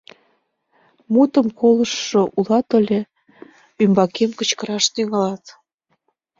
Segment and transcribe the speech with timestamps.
[1.13, 2.99] Мутым колыштшо улат але
[3.83, 5.43] ӱмбакем кычкыраш тӱҥалат?